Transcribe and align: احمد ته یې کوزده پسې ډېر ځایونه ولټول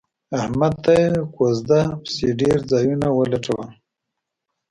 احمد 0.39 0.73
ته 0.83 0.91
یې 1.01 1.07
کوزده 1.35 1.81
پسې 2.01 2.27
ډېر 2.41 2.57
ځایونه 2.71 3.07
ولټول 3.19 3.67